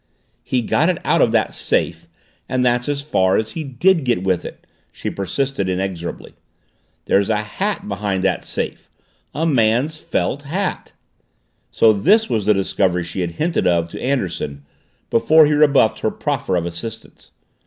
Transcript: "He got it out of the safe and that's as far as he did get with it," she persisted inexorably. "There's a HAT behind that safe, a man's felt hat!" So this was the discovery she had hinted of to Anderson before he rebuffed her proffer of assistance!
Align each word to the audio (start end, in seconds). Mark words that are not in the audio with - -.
"He 0.41 0.63
got 0.63 0.89
it 0.89 0.97
out 1.05 1.21
of 1.21 1.31
the 1.31 1.49
safe 1.51 2.07
and 2.49 2.65
that's 2.65 2.89
as 2.89 3.03
far 3.03 3.37
as 3.37 3.51
he 3.51 3.63
did 3.63 4.03
get 4.03 4.23
with 4.23 4.43
it," 4.45 4.65
she 4.91 5.11
persisted 5.11 5.69
inexorably. 5.69 6.33
"There's 7.05 7.29
a 7.29 7.43
HAT 7.43 7.87
behind 7.87 8.23
that 8.23 8.43
safe, 8.43 8.89
a 9.35 9.45
man's 9.45 9.97
felt 9.97 10.41
hat!" 10.41 10.93
So 11.69 11.93
this 11.93 12.31
was 12.31 12.47
the 12.47 12.53
discovery 12.55 13.03
she 13.03 13.21
had 13.21 13.33
hinted 13.33 13.67
of 13.67 13.89
to 13.89 14.01
Anderson 14.01 14.65
before 15.11 15.45
he 15.45 15.53
rebuffed 15.53 15.99
her 15.99 16.09
proffer 16.09 16.55
of 16.55 16.65
assistance! 16.65 17.29